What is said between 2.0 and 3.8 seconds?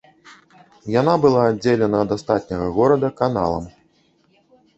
ад астатняга горада каналам.